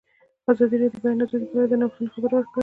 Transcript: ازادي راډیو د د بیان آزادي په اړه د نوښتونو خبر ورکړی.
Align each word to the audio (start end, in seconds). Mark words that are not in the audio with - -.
ازادي 0.51 0.75
راډیو 0.81 0.93
د 0.93 0.97
د 1.01 1.01
بیان 1.03 1.19
آزادي 1.23 1.45
په 1.51 1.55
اړه 1.57 1.67
د 1.71 1.73
نوښتونو 1.81 2.13
خبر 2.13 2.31
ورکړی. 2.33 2.59